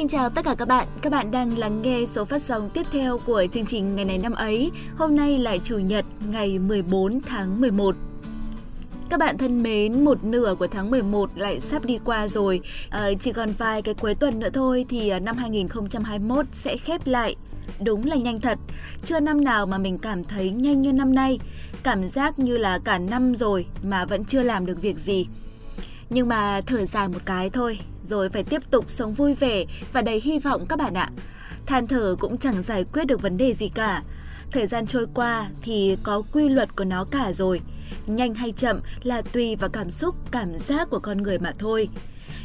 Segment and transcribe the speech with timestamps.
[0.00, 0.86] Xin chào tất cả các bạn.
[1.02, 4.18] Các bạn đang lắng nghe số phát sóng tiếp theo của chương trình ngày này
[4.18, 4.70] năm ấy.
[4.96, 7.96] Hôm nay là Chủ nhật ngày 14 tháng 11.
[9.10, 12.60] Các bạn thân mến, một nửa của tháng 11 lại sắp đi qua rồi.
[12.90, 17.06] À, chỉ còn vài cái cuối tuần nữa thôi thì ờ, năm 2021 sẽ khép
[17.06, 17.36] lại.
[17.84, 18.58] Đúng là nhanh thật,
[19.04, 21.38] chưa năm nào mà mình cảm thấy nhanh như năm nay.
[21.82, 25.26] Cảm giác như là cả năm rồi mà vẫn chưa làm được việc gì.
[26.10, 27.78] Nhưng mà thở dài một cái thôi,
[28.10, 31.10] rồi phải tiếp tục sống vui vẻ và đầy hy vọng các bạn ạ.
[31.66, 34.02] Than thở cũng chẳng giải quyết được vấn đề gì cả.
[34.50, 37.60] Thời gian trôi qua thì có quy luật của nó cả rồi.
[38.06, 41.88] Nhanh hay chậm là tùy vào cảm xúc, cảm giác của con người mà thôi.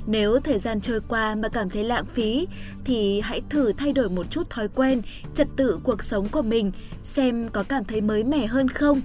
[0.08, 2.48] Nếu thời gian trôi qua mà cảm thấy lãng phí
[2.86, 5.02] thì hãy thử thay đổi một chút thói quen,
[5.36, 6.72] trật tự cuộc sống của mình
[7.04, 9.02] xem có cảm thấy mới mẻ hơn không.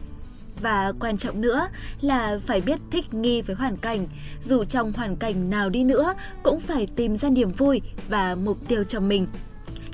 [0.62, 1.68] Và quan trọng nữa
[2.00, 4.06] là phải biết thích nghi với hoàn cảnh,
[4.42, 8.58] dù trong hoàn cảnh nào đi nữa cũng phải tìm ra niềm vui và mục
[8.68, 9.26] tiêu cho mình.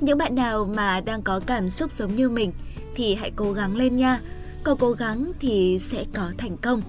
[0.00, 2.52] Những bạn nào mà đang có cảm xúc giống như mình
[2.94, 4.20] thì hãy cố gắng lên nha.
[4.64, 6.82] Có cố gắng thì sẽ có thành công.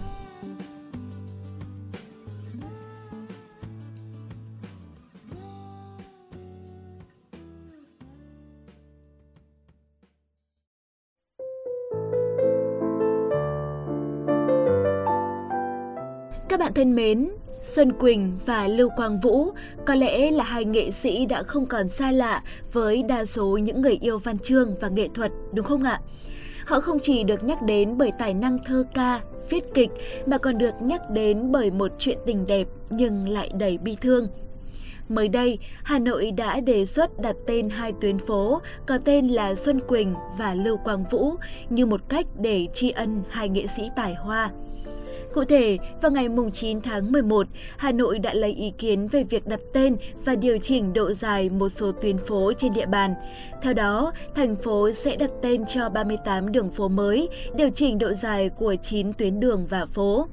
[16.58, 17.30] Các bạn thân mến,
[17.64, 19.52] Xuân Quỳnh và Lưu Quang Vũ
[19.86, 23.82] có lẽ là hai nghệ sĩ đã không còn xa lạ với đa số những
[23.82, 26.02] người yêu văn chương và nghệ thuật, đúng không ạ?
[26.66, 29.90] Họ không chỉ được nhắc đến bởi tài năng thơ ca, viết kịch
[30.26, 34.28] mà còn được nhắc đến bởi một chuyện tình đẹp nhưng lại đầy bi thương.
[35.10, 39.56] Mới đây, Hà Nội đã đề xuất đặt tên hai tuyến phố có tên là
[39.56, 41.34] Xuân Quỳnh và Lưu Quang Vũ
[41.70, 44.52] như một cách để tri ân hai nghệ sĩ tài hoa.
[45.38, 49.48] Cụ thể, vào ngày 9 tháng 11, Hà Nội đã lấy ý kiến về việc
[49.48, 53.14] đặt tên và điều chỉnh độ dài một số tuyến phố trên địa bàn.
[53.62, 58.14] Theo đó, thành phố sẽ đặt tên cho 38 đường phố mới, điều chỉnh độ
[58.14, 60.28] dài của 9 tuyến đường và phố.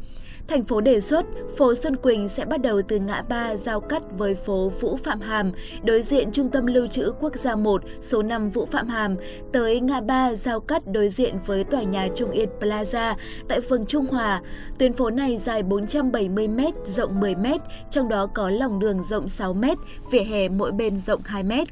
[0.48, 1.24] Thành phố đề xuất
[1.56, 5.20] phố Xuân Quỳnh sẽ bắt đầu từ ngã ba giao cắt với phố Vũ Phạm
[5.20, 9.16] Hàm, đối diện Trung tâm Lưu trữ Quốc gia 1, số 5 Vũ Phạm Hàm,
[9.52, 13.14] tới ngã ba giao cắt đối diện với tòa nhà Trung Yên Plaza
[13.48, 14.40] tại phường Trung Hòa.
[14.78, 17.58] Tuyến phố này dài 470m, rộng 10m,
[17.90, 19.76] trong đó có lòng đường rộng 6m,
[20.10, 21.64] vỉa hè mỗi bên rộng 2m.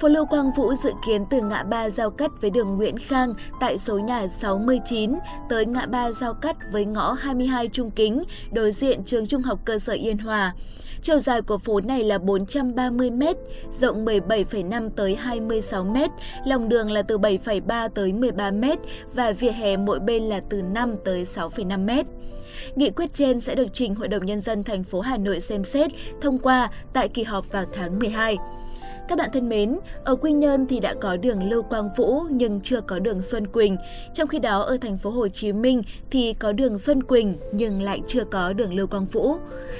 [0.00, 3.32] Phố Lưu Quang Vũ dự kiến từ ngã ba giao cắt với đường Nguyễn Khang
[3.60, 5.14] tại số nhà 69
[5.48, 8.22] tới ngã ba giao cắt với ngõ 22 Trung Kính,
[8.52, 10.54] đối diện trường Trung học cơ sở Yên Hòa.
[11.02, 13.22] Chiều dài của phố này là 430 m,
[13.80, 15.96] rộng 17,5 tới 26 m,
[16.44, 18.64] lòng đường là từ 7,3 tới 13 m
[19.14, 22.17] và vỉa hè mỗi bên là từ 5 tới 6,5 m.
[22.76, 25.64] Nghị quyết trên sẽ được trình Hội đồng Nhân dân thành phố Hà Nội xem
[25.64, 25.90] xét,
[26.20, 28.36] thông qua tại kỳ họp vào tháng 12.
[29.08, 32.60] Các bạn thân mến, ở Quy Nhơn thì đã có đường Lưu Quang Vũ nhưng
[32.60, 33.76] chưa có đường Xuân Quỳnh.
[34.14, 37.82] Trong khi đó ở thành phố Hồ Chí Minh thì có đường Xuân Quỳnh nhưng
[37.82, 39.36] lại chưa có đường Lưu Quang Vũ.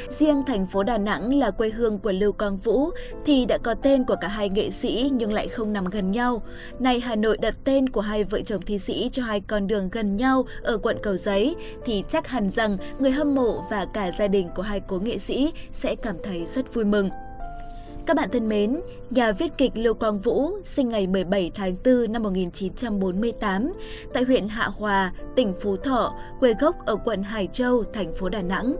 [0.09, 2.91] Riêng thành phố Đà Nẵng là quê hương của Lưu Quang Vũ
[3.25, 6.43] thì đã có tên của cả hai nghệ sĩ nhưng lại không nằm gần nhau.
[6.79, 9.89] Nay Hà Nội đặt tên của hai vợ chồng thi sĩ cho hai con đường
[9.93, 14.11] gần nhau ở quận Cầu Giấy thì chắc hẳn rằng người hâm mộ và cả
[14.11, 17.11] gia đình của hai cố nghệ sĩ sẽ cảm thấy rất vui mừng.
[18.07, 22.13] Các bạn thân mến, nhà viết kịch Lưu Quang Vũ sinh ngày 17 tháng 4
[22.13, 23.73] năm 1948
[24.15, 28.29] tại huyện Hạ Hòa, tỉnh Phú Thọ, quê gốc ở quận Hải Châu, thành phố
[28.29, 28.77] Đà Nẵng.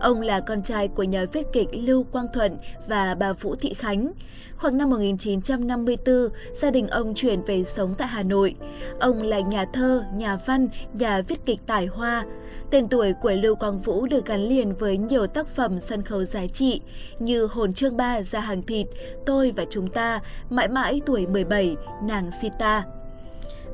[0.00, 2.56] Ông là con trai của nhà viết kịch Lưu Quang Thuận
[2.88, 4.12] và bà Vũ Thị Khánh.
[4.56, 8.54] Khoảng năm 1954, gia đình ông chuyển về sống tại Hà Nội.
[9.00, 12.24] Ông là nhà thơ, nhà văn, nhà viết kịch tài hoa.
[12.70, 16.24] Tên tuổi của Lưu Quang Vũ được gắn liền với nhiều tác phẩm sân khấu
[16.24, 16.80] giá trị
[17.18, 18.86] như Hồn Trương Ba ra hàng thịt,
[19.26, 22.84] Tôi và chúng ta, Mãi mãi tuổi 17, Nàng Sita.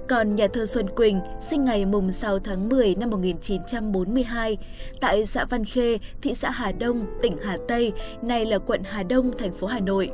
[0.08, 4.58] Còn nhà thơ Xuân Quỳnh sinh ngày mùng 6 tháng 10 năm 1942
[5.00, 9.02] tại xã Văn Khê, thị xã Hà Đông, tỉnh Hà Tây, nay là quận Hà
[9.02, 10.10] Đông, thành phố Hà Nội.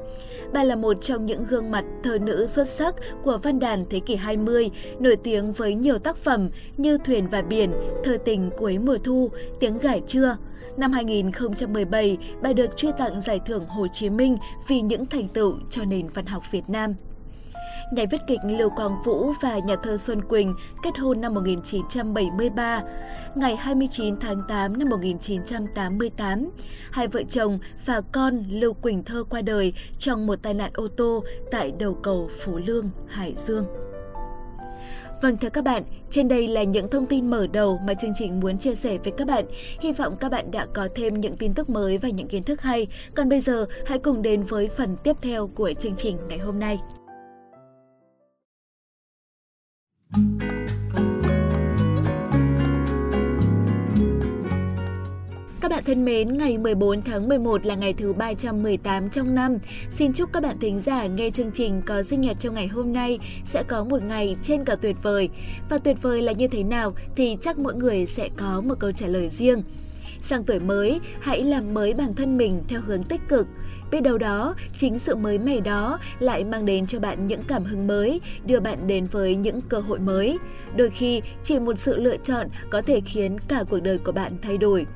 [0.52, 4.00] Bà là một trong những gương mặt thơ nữ xuất sắc của văn đàn thế
[4.00, 7.72] kỷ 20, nổi tiếng với nhiều tác phẩm như Thuyền và Biển,
[8.04, 9.30] Thơ tình cuối mùa thu,
[9.60, 10.36] Tiếng gải trưa.
[10.76, 14.36] Năm 2017, bà được truy tặng giải thưởng Hồ Chí Minh
[14.68, 16.94] vì những thành tựu cho nền văn học Việt Nam.
[17.92, 22.82] Nhà viết kịch Lưu Quang Vũ và nhà thơ Xuân Quỳnh kết hôn năm 1973.
[23.34, 26.50] Ngày 29 tháng 8 năm 1988,
[26.90, 30.88] hai vợ chồng và con Lưu Quỳnh Thơ qua đời trong một tai nạn ô
[30.88, 33.83] tô tại đầu cầu Phú Lương, Hải Dương.
[35.22, 38.40] Vâng thưa các bạn, trên đây là những thông tin mở đầu mà chương trình
[38.40, 39.44] muốn chia sẻ với các bạn.
[39.80, 42.62] Hy vọng các bạn đã có thêm những tin tức mới và những kiến thức
[42.62, 42.86] hay.
[43.14, 46.58] Còn bây giờ, hãy cùng đến với phần tiếp theo của chương trình ngày hôm
[46.58, 46.78] nay.
[55.74, 59.58] Bạn thân mến, ngày 14 tháng 11 là ngày thứ 318 trong năm.
[59.90, 62.92] Xin chúc các bạn thính giả nghe chương trình có sinh nhật trong ngày hôm
[62.92, 65.28] nay sẽ có một ngày trên cả tuyệt vời.
[65.68, 68.92] Và tuyệt vời là như thế nào thì chắc mỗi người sẽ có một câu
[68.92, 69.62] trả lời riêng.
[70.22, 73.46] Sang tuổi mới, hãy làm mới bản thân mình theo hướng tích cực.
[73.90, 77.64] Biết đâu đó, chính sự mới mẻ đó lại mang đến cho bạn những cảm
[77.64, 80.38] hứng mới, đưa bạn đến với những cơ hội mới.
[80.76, 84.32] Đôi khi, chỉ một sự lựa chọn có thể khiến cả cuộc đời của bạn
[84.42, 84.86] thay đổi.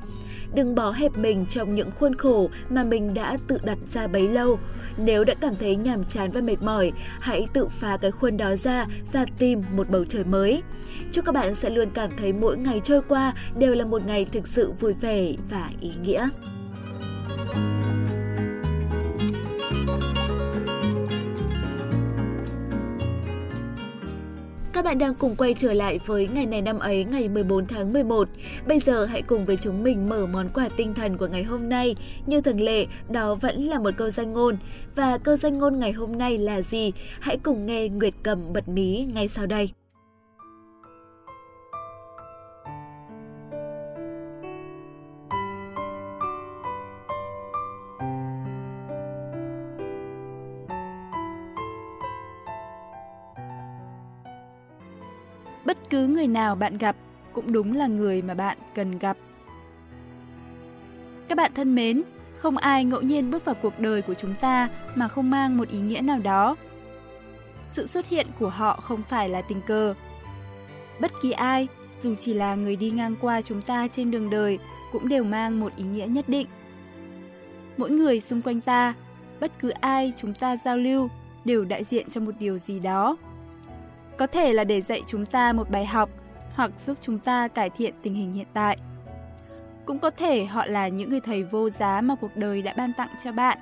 [0.55, 4.27] Đừng bó hẹp mình trong những khuôn khổ mà mình đã tự đặt ra bấy
[4.27, 4.59] lâu.
[4.97, 8.55] Nếu đã cảm thấy nhàm chán và mệt mỏi, hãy tự phá cái khuôn đó
[8.55, 10.63] ra và tìm một bầu trời mới.
[11.11, 14.25] Chúc các bạn sẽ luôn cảm thấy mỗi ngày trôi qua đều là một ngày
[14.25, 16.29] thực sự vui vẻ và ý nghĩa.
[24.79, 27.93] Các bạn đang cùng quay trở lại với ngày này năm ấy ngày 14 tháng
[27.93, 28.27] 11.
[28.67, 31.69] Bây giờ hãy cùng với chúng mình mở món quà tinh thần của ngày hôm
[31.69, 31.95] nay.
[32.25, 34.57] Như thường lệ, đó vẫn là một câu danh ngôn.
[34.95, 36.91] Và câu danh ngôn ngày hôm nay là gì?
[37.19, 39.69] Hãy cùng nghe Nguyệt Cầm bật mí ngay sau đây.
[55.99, 56.95] Cứ người nào bạn gặp
[57.33, 59.17] cũng đúng là người mà bạn cần gặp.
[61.27, 62.03] Các bạn thân mến,
[62.37, 65.69] không ai ngẫu nhiên bước vào cuộc đời của chúng ta mà không mang một
[65.69, 66.55] ý nghĩa nào đó.
[67.67, 69.93] Sự xuất hiện của họ không phải là tình cờ.
[70.99, 71.67] Bất kỳ ai,
[71.97, 74.59] dù chỉ là người đi ngang qua chúng ta trên đường đời,
[74.91, 76.47] cũng đều mang một ý nghĩa nhất định.
[77.77, 78.93] Mỗi người xung quanh ta,
[79.39, 81.09] bất cứ ai chúng ta giao lưu
[81.45, 83.17] đều đại diện cho một điều gì đó
[84.19, 86.09] có thể là để dạy chúng ta một bài học
[86.53, 88.77] hoặc giúp chúng ta cải thiện tình hình hiện tại.
[89.85, 92.93] Cũng có thể họ là những người thầy vô giá mà cuộc đời đã ban
[92.93, 93.57] tặng cho bạn.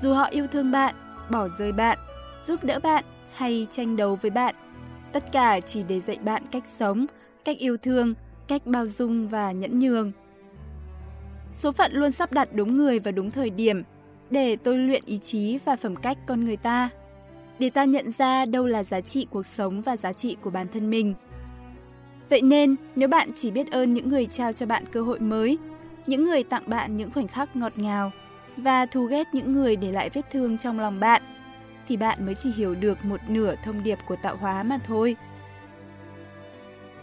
[0.00, 0.94] Dù họ yêu thương bạn,
[1.30, 1.98] bỏ rơi bạn,
[2.46, 3.04] giúp đỡ bạn
[3.34, 4.54] hay tranh đấu với bạn,
[5.12, 7.06] tất cả chỉ để dạy bạn cách sống,
[7.44, 8.14] cách yêu thương,
[8.48, 10.12] cách bao dung và nhẫn nhường.
[11.50, 13.82] Số phận luôn sắp đặt đúng người và đúng thời điểm
[14.30, 16.90] để tôi luyện ý chí và phẩm cách con người ta
[17.60, 20.66] để ta nhận ra đâu là giá trị cuộc sống và giá trị của bản
[20.72, 21.14] thân mình.
[22.30, 25.58] Vậy nên, nếu bạn chỉ biết ơn những người trao cho bạn cơ hội mới,
[26.06, 28.12] những người tặng bạn những khoảnh khắc ngọt ngào
[28.56, 31.22] và thù ghét những người để lại vết thương trong lòng bạn,
[31.88, 35.16] thì bạn mới chỉ hiểu được một nửa thông điệp của tạo hóa mà thôi.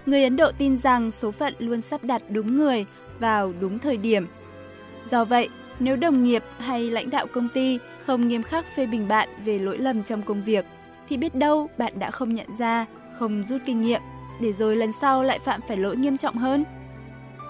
[0.05, 2.85] Người Ấn Độ tin rằng số phận luôn sắp đặt đúng người
[3.19, 4.27] vào đúng thời điểm.
[5.11, 5.49] Do vậy,
[5.79, 9.59] nếu đồng nghiệp hay lãnh đạo công ty không nghiêm khắc phê bình bạn về
[9.59, 10.65] lỗi lầm trong công việc,
[11.07, 12.85] thì biết đâu bạn đã không nhận ra,
[13.19, 14.01] không rút kinh nghiệm,
[14.41, 16.63] để rồi lần sau lại phạm phải lỗi nghiêm trọng hơn.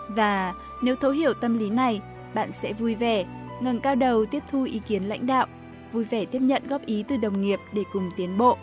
[0.09, 2.01] Và nếu thấu hiểu tâm lý này,
[2.33, 3.25] bạn sẽ vui vẻ,
[3.61, 5.47] ngẩng cao đầu tiếp thu ý kiến lãnh đạo,
[5.91, 8.57] vui vẻ tiếp nhận góp ý từ đồng nghiệp để cùng tiến bộ.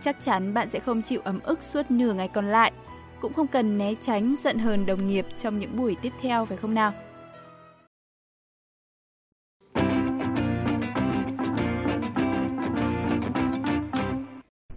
[0.00, 2.72] Chắc chắn bạn sẽ không chịu ấm ức suốt nửa ngày còn lại,
[3.20, 6.56] cũng không cần né tránh giận hờn đồng nghiệp trong những buổi tiếp theo phải
[6.56, 6.92] không nào?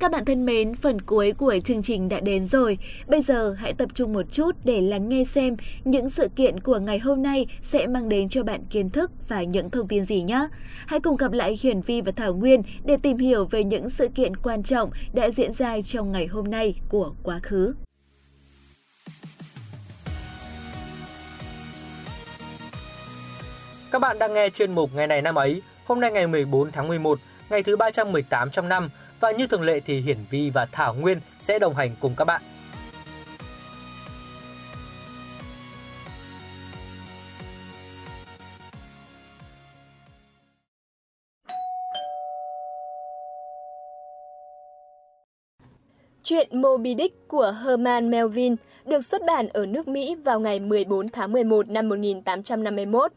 [0.02, 2.78] Các bạn thân mến, phần cuối của chương trình đã đến rồi.
[3.08, 6.80] Bây giờ hãy tập trung một chút để lắng nghe xem những sự kiện của
[6.80, 10.24] ngày hôm nay sẽ mang đến cho bạn kiến thức và những thông tin gì
[10.24, 10.48] nhé.
[10.88, 14.08] Hãy cùng gặp lại Hiển Vi và Thảo Nguyên để tìm hiểu về những sự
[14.16, 17.74] kiện quan trọng đã diễn ra trong ngày hôm nay của quá khứ.
[23.92, 26.88] Các bạn đang nghe chuyên mục Ngày này năm ấy, hôm nay ngày 14 tháng
[26.88, 28.90] 11, ngày thứ 318 trong năm–
[29.22, 32.26] và như thường lệ thì Hiển Vi và Thảo Nguyên sẽ đồng hành cùng các
[32.26, 32.42] bạn.
[46.24, 51.10] Chuyện Moby Dick của Herman Melville được xuất bản ở nước Mỹ vào ngày 14
[51.10, 53.12] tháng 11 năm 1851.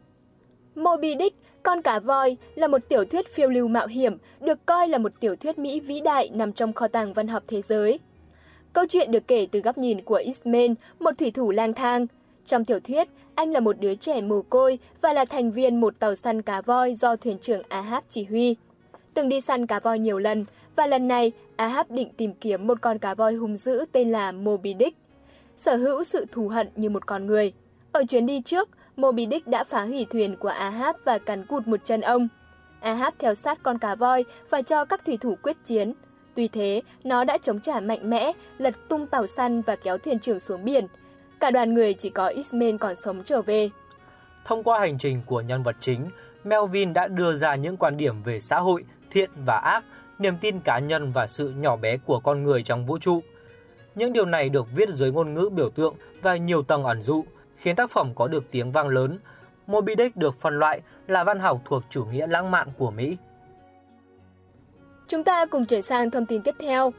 [0.74, 4.88] Moby Dick con cá voi là một tiểu thuyết phiêu lưu mạo hiểm, được coi
[4.88, 7.98] là một tiểu thuyết Mỹ vĩ đại nằm trong kho tàng văn học thế giới.
[8.72, 12.06] Câu chuyện được kể từ góc nhìn của Ismail, một thủy thủ lang thang.
[12.44, 15.98] Trong tiểu thuyết, anh là một đứa trẻ mồ côi và là thành viên một
[15.98, 18.56] tàu săn cá voi do thuyền trưởng Ahab chỉ huy.
[19.14, 20.44] từng đi săn cá voi nhiều lần
[20.76, 24.32] và lần này Ahab định tìm kiếm một con cá voi hung dữ tên là
[24.32, 24.98] Moby Dick,
[25.56, 27.52] sở hữu sự thù hận như một con người.
[27.92, 31.66] Ở chuyến đi trước, Moby Dick đã phá hủy thuyền của Ahab và cắn cụt
[31.66, 32.28] một chân ông.
[32.80, 35.92] Ahab theo sát con cá voi và cho các thủy thủ quyết chiến.
[36.34, 40.18] Tuy thế, nó đã chống trả mạnh mẽ, lật tung tàu săn và kéo thuyền
[40.18, 40.86] trưởng xuống biển.
[41.40, 43.70] Cả đoàn người chỉ có Ismail còn sống trở về.
[44.44, 46.08] Thông qua hành trình của nhân vật chính,
[46.44, 49.84] Melvin đã đưa ra những quan điểm về xã hội, thiện và ác,
[50.18, 53.20] niềm tin cá nhân và sự nhỏ bé của con người trong vũ trụ.
[53.94, 57.24] Những điều này được viết dưới ngôn ngữ biểu tượng và nhiều tầng ẩn dụ,
[57.64, 59.18] khiến tác phẩm có được tiếng vang lớn.
[59.66, 63.16] Moby Dick được phân loại là văn học thuộc chủ nghĩa lãng mạn của Mỹ.
[65.08, 66.92] Chúng ta cùng chuyển sang thông tin tiếp theo.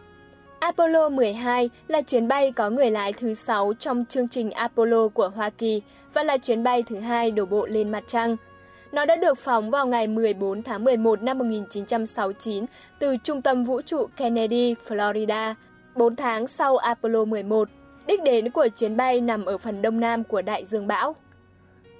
[0.60, 5.30] Apollo 12 là chuyến bay có người lái thứ 6 trong chương trình Apollo của
[5.36, 5.82] Hoa Kỳ
[6.14, 8.36] và là chuyến bay thứ hai đổ bộ lên mặt trăng.
[8.92, 12.66] Nó đã được phóng vào ngày 14 tháng 11 năm 1969
[13.00, 15.54] từ Trung tâm Vũ trụ Kennedy, Florida,
[15.96, 17.70] 4 tháng sau Apollo 11.
[18.08, 21.16] Đích đến của chuyến bay nằm ở phần đông nam của đại dương bão.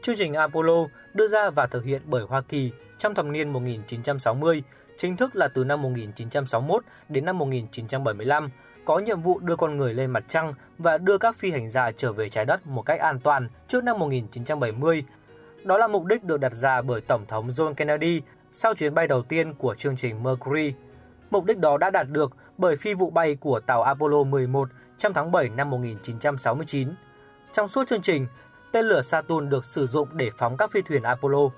[0.02, 4.64] Chương trình Apollo đưa ra và thực hiện bởi Hoa Kỳ trong thập niên 1960,
[4.98, 8.50] chính thức là từ năm 1961 đến năm 1975,
[8.86, 11.92] có nhiệm vụ đưa con người lên mặt trăng và đưa các phi hành gia
[11.92, 15.04] trở về trái đất một cách an toàn trước năm 1970.
[15.64, 18.22] Đó là mục đích được đặt ra bởi Tổng thống John Kennedy
[18.54, 20.74] sau chuyến bay đầu tiên của chương trình Mercury.
[21.30, 25.14] Mục đích đó đã đạt được bởi phi vụ bay của tàu Apollo 11 trong
[25.14, 26.90] tháng 7 năm 1969.
[27.54, 28.28] Trong suốt chương trình,
[28.72, 31.50] tên lửa Saturn được sử dụng để phóng các phi thuyền Apollo.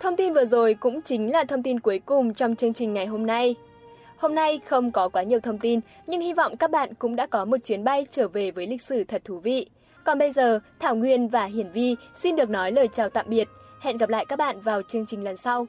[0.00, 3.06] Thông tin vừa rồi cũng chính là thông tin cuối cùng trong chương trình ngày
[3.06, 3.56] hôm nay.
[4.16, 7.26] Hôm nay không có quá nhiều thông tin, nhưng hy vọng các bạn cũng đã
[7.26, 9.66] có một chuyến bay trở về với lịch sử thật thú vị.
[10.04, 13.48] Còn bây giờ, Thảo Nguyên và Hiển Vi xin được nói lời chào tạm biệt.
[13.80, 15.66] Hẹn gặp lại các bạn vào chương trình lần sau.